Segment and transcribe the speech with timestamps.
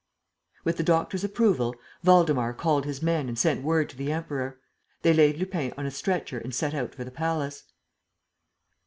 [0.63, 4.59] With the doctor's approval, Waldemar called his men and sent word to the Emperor.
[5.03, 7.65] They laid Lupin on a stretcher and set out for the palace.